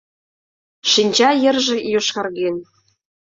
[0.91, 2.55] Шинча йырже йошкарген.